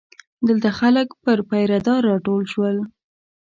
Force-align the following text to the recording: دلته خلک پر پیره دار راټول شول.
دلته 0.47 0.69
خلک 0.79 1.07
پر 1.23 1.37
پیره 1.49 1.79
دار 1.87 2.01
راټول 2.09 2.43
شول. 2.53 2.77